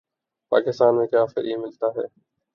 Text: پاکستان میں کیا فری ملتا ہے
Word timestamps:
پاکستان 0.51 0.91
میں 0.97 1.07
کیا 1.07 1.23
فری 1.25 1.55
ملتا 1.55 1.87
ہے 1.87 2.05